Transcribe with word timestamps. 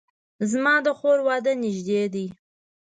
زما 0.51 0.75
د 0.85 0.87
خور 0.97 1.17
واده 1.27 1.53
نږدې 1.63 2.03
ده 2.13 2.25